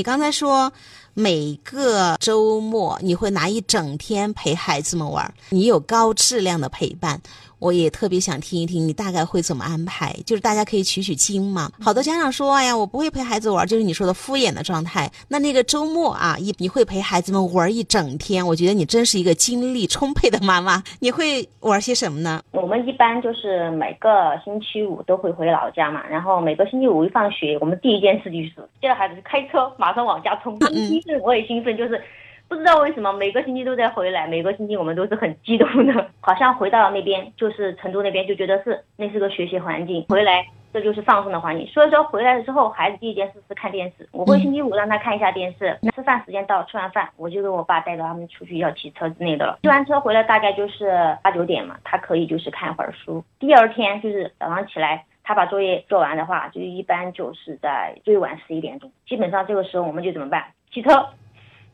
[0.00, 0.72] 你刚才说
[1.12, 7.20] 每个周末你会拿一整天陪孩子们玩，你有高质量的陪伴。
[7.60, 11.70] 我也特别想听一听你大概会怎么安排，就是大家可以取取经嘛。
[11.80, 20.82] 好多家长说：“哎呀，我不会陪孩子玩，就是你说的敷衍的状态。”那那个周末啊，一你会陪孩子们玩一整天，我觉得你真是一个精力充沛的妈妈。
[21.00, 22.42] 你会玩些什么呢？
[22.52, 24.10] 我们一般就是每个
[24.42, 30.58] 星期五都会回老家嘛，然后每个星期五一放学，我们第一件事就是接着孩子开车马上往家冲，
[30.88, 32.02] 兴奋我也兴奋，就是。
[32.50, 41.64] 不知道为什么每个星期都在回来，每个星期我们都是很激动的， 好像回到了那边就是成都那边就觉得是那是个学习环境，回来这就是放松的环境。
[41.68, 45.78] 所以说回来的时候，孩子第一件事是看电视，我会星期五让他看一下电视。
[45.94, 49.60] 吃饭时间到，吃完饭我就跟我爸带着他们出去要骑车之类的了。
[49.62, 53.24] 骑完车回来大概就是八九点嘛，他可以就是看会儿书。
[53.38, 60.44] 第二天就是早上起来，他把作业做完的话，就一般就是在最晚十一点钟，基本上这个时候我们就怎么办？
[60.72, 61.06] 骑车。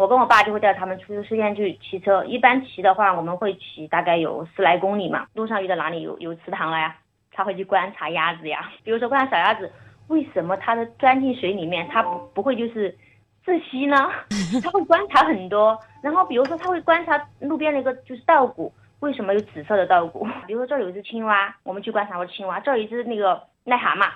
[0.00, 5.26] 我跟我爸就会带他们出去实验去骑车，一般骑的话，我们会骑大概有十来公里嘛。
[5.34, 6.96] 路上遇到哪里有有池塘了呀，
[7.30, 8.70] 他会去观察鸭子呀。
[8.82, 9.70] 比如说观察小鸭子，
[10.08, 12.96] 为什么它的钻进水里面，它不不会就是
[13.44, 14.10] 窒息呢？
[14.64, 15.78] 他会观察很多。
[16.02, 20.26] 然后比如说他会观察路边那个就是稻谷，为什么有紫色的稻谷？
[20.48, 22.58] 比如说这儿有一只青蛙，我们去观察过青蛙。
[22.60, 24.08] 这儿有一只那个癞蛤蟆，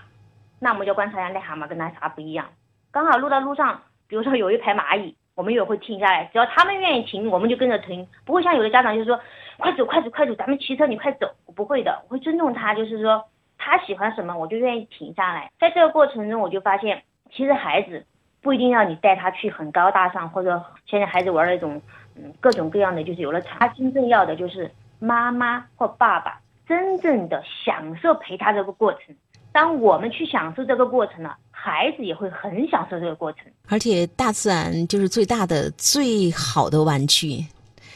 [0.61, 2.47] 那我们就观察一下癞蛤蟆跟那啥不一样。
[2.91, 5.15] 刚好路到路上，比如说有一排蚂蚁。
[5.35, 9.19] 我们也会停下来，只要他们愿意停，我们就跟着停，不会像有的家长就是说，
[9.59, 13.25] 快走快走快走，咱们骑车你快走，我不会的，我会尊重他，就是说
[13.59, 15.51] 他喜欢什么，我就愿意停下来。
[15.59, 18.07] 在这个过程中，我就发现，其实孩子
[18.43, 21.81] 不一定要你带他去很高大上，或者现在孩子玩那种，
[22.17, 29.15] 嗯，各种各样的，就是有了他真正要的就是妈妈或爸爸真正的享受陪他这个过程。
[29.55, 31.35] 当我们去享受这个过程了。
[31.67, 37.43] 孩子也会很享受这个过程，而且大自然就是最大的、最好的玩具，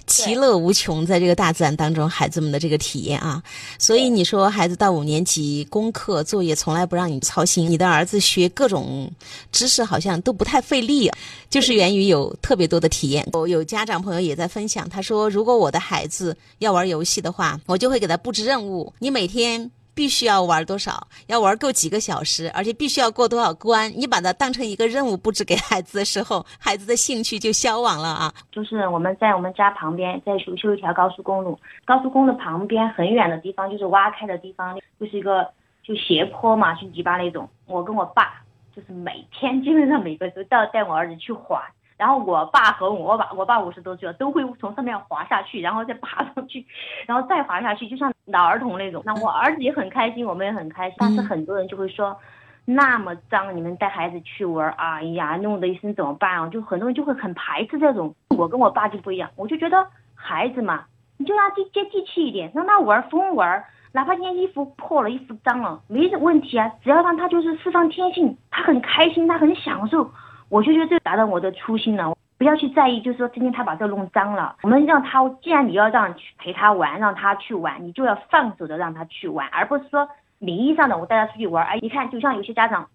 [0.07, 1.05] 其乐无穷。
[1.05, 3.43] 在这个大自然当中，孩子们的这个体验啊，
[3.79, 9.13] 所以你说孩子到五年级，功课作业从来不让你操心，你的儿子学各种
[9.53, 11.11] 知识好像都不太费力，
[11.51, 13.29] 就是源于有特别多的体验。
[13.35, 19.71] 我有家长朋友也在分享，他说如果我的孩子要玩游戏的话，我就会给他布置任务，你每天。
[19.99, 21.09] 必须要玩多少？
[21.27, 23.93] 要玩够几个小时，而且必须要过多少关？
[23.97, 28.33] 你把它当成一个任务布置给孩子的时候，孩子的兴趣就消亡了啊！
[28.53, 35.51] 就是我们在我们家旁边在修修一条高速公路，高速公路旁边很远的地方就是挖开的地方，就是一个
[35.83, 37.49] 就斜坡嘛，去泥巴那种。
[37.67, 38.41] 我跟我爸
[38.77, 41.61] 就是每天基本上每个都要带我儿子去滑。
[41.99, 46.65] 然后我爸和我爸，我爸五十多岁了，都会从上面滑下去，然后再爬上去，
[47.07, 49.03] 然后再滑下去，就像老儿童那种。
[49.05, 50.97] 那我儿子也很开心，我们也很开心。
[51.01, 52.17] 但是很多人就会说，
[52.65, 56.49] 那么脏，你们带孩子去玩，哎呀，弄得一身怎么办啊？
[56.49, 58.15] 就很多人就会很排斥这种。
[58.37, 60.85] 我跟我爸就不一样，我就觉得孩子嘛，
[61.17, 70.09] 你就让他接地气一点，让他玩疯玩，哪怕今天衣服破了，衣服脏了，没问题啊，只要让他就是释放天性，他很开心，他很享受。
[70.49, 80.09] 我就觉得这达到我的初心了，不要去在意，就是说今天他把这弄脏了，我们让他，既然你要让去陪他玩，让他去玩，你就要放手的让他去玩，而不是说
[80.39, 81.65] 名义上的我带他出去玩。
[81.67, 82.89] 哎，你看，就像有些家长，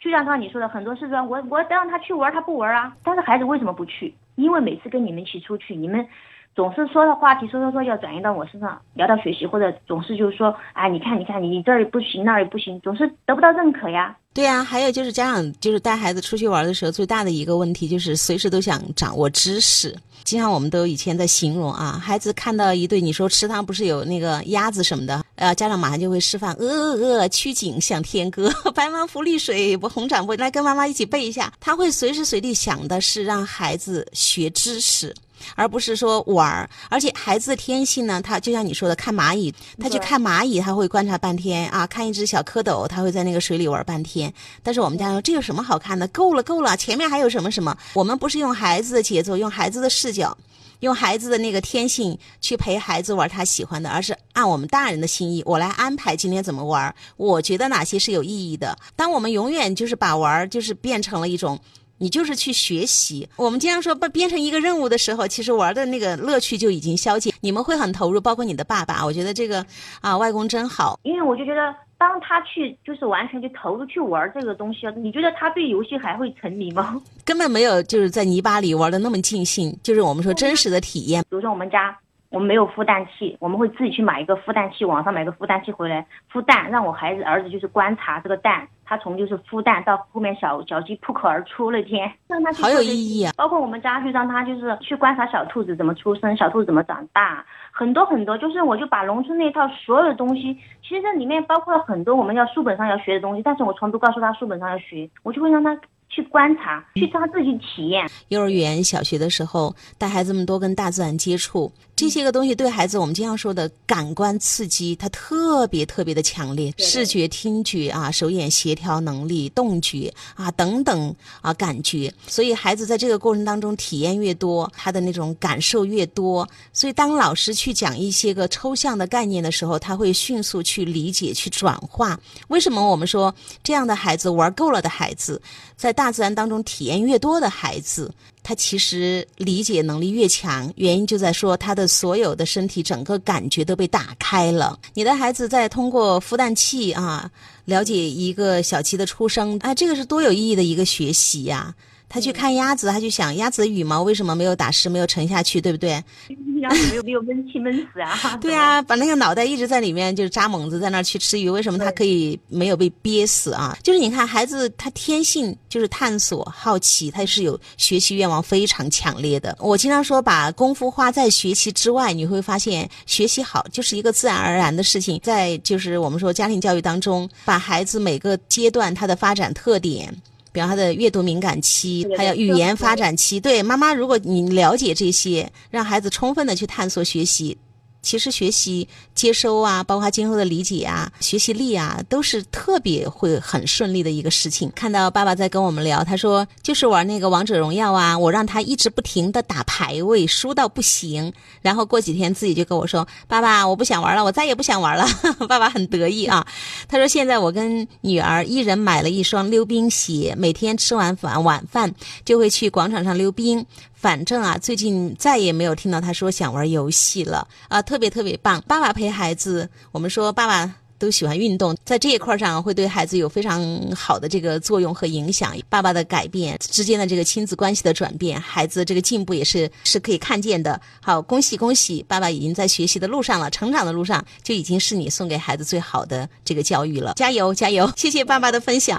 [0.00, 2.96] 就像刚刚你说的，很多是说我我让他去玩，他不玩啊。
[3.02, 4.14] 但是孩子为什么不去？
[4.36, 6.06] 因为每次跟你们一起出去，你们。
[6.54, 14.16] 总是说的话题，说说说要转移到我身上，聊到学习，或者总是就是说，哎，你看，你看，你这儿不行，那儿也不行，总是得不到认可呀。
[14.34, 19.96] 对呀，还有就是家长就是带孩子出去玩的时候，最大的一个问题就是随时都想掌握知识。
[20.22, 31.52] 经常我们都以前在形容啊，孩子看到一对，你说池塘不是有那个鸭子什么的，呃，家长马上就会示范，鹅鹅鹅，曲颈向天歌， 白毛浮绿水，不红掌不来跟妈妈一起背一下。
[31.58, 35.14] 他会随时随地想的是让孩子学知识。
[35.54, 44.32] 而不是说玩儿，而且孩子的天性呢，他就像你说的，看蚂蚁，他去看蚂蚁，他会观察半天啊；看一只小蝌蚪，他会在那个水里玩半天。
[44.62, 46.06] 但是我们家说，这有什么好看的？
[46.08, 47.76] 够了，够了，前面还有什么什么？
[47.94, 50.36] 我们不是用孩子的节奏，用孩子的视角，
[50.80, 56.94] 用孩子的那个天性去陪孩子玩他喜欢的，而是按我们大人的心意，我来安排今天怎么玩。
[57.16, 58.76] 我觉得哪些是有意义的。
[58.96, 61.58] 当我们永远就是把玩就是变成了一种。
[62.00, 63.28] 你就是去学习。
[63.36, 67.32] 我们经常说，把编成一个任务的时候，其实玩的那个乐趣就已经消减。
[67.42, 69.04] 你们会很投入，包括你的爸爸。
[69.04, 69.64] 我觉得这个
[70.00, 70.98] 啊，外公真好。
[71.02, 77.00] 因为我就觉得，当他去就是完全去投入去玩这个东西你觉得他对游戏还会沉迷吗？
[77.24, 79.76] 根本没有，就是在泥巴里玩的那么尽兴。
[79.82, 81.22] 就是我们说真实的体验。
[81.28, 81.94] 比如说我们家
[82.30, 93.32] 我们没有孵蛋器，我们会自己去买一个孵蛋器，网上买个孵蛋器回来孵蛋，让我孩子儿子就是观察这个蛋，他从就是孵蛋到后面小小鸡破壳而出那天，让他去好有意义啊！
[93.36, 105.76] 包括我们家去让他就是去观察小兔子怎么出生，小兔子怎么长大，很多很多，就是我就把农村那套所有的东西，其实这里面包括了很多我们要书本上要学的东西，但是我从不告诉他书本上要学，我就会让他
[106.08, 108.08] 去观察，去他自己体验。
[108.28, 132.18] 幼儿园、小学的时候，带孩子们多跟大自然接触，这些个东西对孩子，我们经常说的感官刺激，它特别特别的强烈，视觉、听觉啊，手眼协调能力、动觉啊等等啊感觉，所以孩子在这个过程当中体验越多，他的那种感受越多，所以当老师去讲一些个抽象的概念的时候，他会迅速去理解、去转化。
[132.48, 135.38] 为什么我们说这样的孩子玩够了的孩子，
[135.76, 138.10] 在大自然当中体验越多的孩子，
[138.50, 144.76] 他其实理解能力越强，原因就在说他的所有的身体整个感觉都被打开了。
[144.92, 147.30] 你的孩子在通过孵蛋器啊，
[147.66, 151.72] 了解一个小鸡的出生，啊，这个是多有意义的一个学习呀、
[152.10, 156.02] 他去看鸭子，他就想鸭子的羽毛为什么没有打湿，没有沉下去，对不对？
[156.60, 158.36] 鸭子没有没有闷气闷死啊！
[158.38, 163.74] 对啊，把那个脑袋一直在里面，就是扎猛子在那儿去吃鱼，为什么他可以没有被憋死啊？
[163.82, 169.56] 就是你看孩子他天性就是探索、好奇，他是有学习愿望非常强烈的。
[169.58, 175.18] 我经常说，把功夫花在学习之外，你会发现学习好就是一个自然而然的事情。
[175.22, 180.14] 在就是我们说家庭教育当中，把孩子每个阶段他的发展特点。
[180.52, 183.62] 比方他的阅读敏感期还有语言发展期，对。
[183.62, 187.56] 妈妈，如果你了解这些，让孩子充分的去探索学习，
[188.02, 194.70] 其实学习接收啊，包括今后的理解啊、学习力啊，都是特别会很顺利的一个事情。
[194.74, 205.06] 看到爸爸在跟我们聊，他说就是玩那个王者荣耀啊，我让他一直不停的打排位，输到不行， 然后过几天自己就跟我说：“爸爸，我不想玩了，我再也不想玩了。”
[205.48, 206.46] 爸爸很得意啊。
[206.88, 211.94] 他说现在我跟女儿一人买了一双溜冰鞋，每天吃完饭晚饭
[212.24, 213.66] 就会去广场上溜冰。
[214.00, 218.58] 反正啊，最近再也没有听到他说想玩游戏了啊，特别特别棒。
[218.66, 223.62] 爸爸陪孩子，我们说爸爸都喜欢运动，在这一块上会对孩子有非常
[223.94, 225.54] 好的这个作用和影响。
[225.68, 230.80] 爸爸的改变之间的这个亲子关系的转变，孩子这个进步也是是可以看见的。
[231.02, 237.12] 好，恭喜恭喜，爸爸已经在学习的路上了，成长的路上就已经是你送给孩子最好的这个教育了。
[237.16, 237.90] 加油加油！
[237.96, 238.98] 谢谢爸爸的分享。